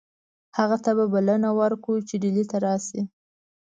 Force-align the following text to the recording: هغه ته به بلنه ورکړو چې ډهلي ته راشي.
هغه 0.57 0.77
ته 0.83 0.91
به 0.97 1.05
بلنه 1.13 1.49
ورکړو 1.59 2.05
چې 2.07 2.13
ډهلي 2.21 2.43
ته 2.51 2.57
راشي. 2.65 3.01